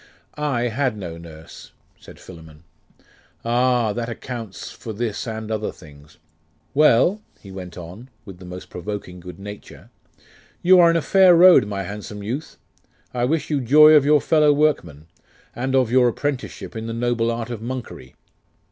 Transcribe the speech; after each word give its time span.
'I 0.33 0.63
had 0.69 0.97
no 0.97 1.19
nurse,' 1.19 1.73
said 1.99 2.19
Philammon. 2.19 2.63
'Ah! 3.45 3.93
that 3.93 4.09
accounts 4.09 4.71
for 4.71 4.93
this 4.93 5.27
and 5.27 5.51
other 5.51 5.71
things. 5.71 6.17
Well,' 6.73 7.21
he 7.39 7.51
went 7.51 7.77
on, 7.77 8.09
with 8.25 8.39
the 8.39 8.45
most 8.45 8.71
provoking 8.71 9.19
good 9.19 9.37
nature, 9.37 9.91
'you 10.63 10.79
are 10.79 10.89
in 10.89 10.97
a 10.97 11.03
fair 11.03 11.35
road, 11.35 11.67
my 11.67 11.83
handsome 11.83 12.23
youth; 12.23 12.57
I 13.13 13.25
wish 13.25 13.51
you 13.51 13.61
joy 13.61 13.91
of 13.93 14.03
your 14.03 14.21
fellow 14.21 14.51
workmen, 14.51 15.05
and 15.55 15.75
of 15.75 15.91
your 15.91 16.07
apprenticeship 16.07 16.75
in 16.75 16.87
the 16.87 16.93
noble 16.93 17.29
art 17.29 17.51
of 17.51 17.61
monkery. 17.61 18.15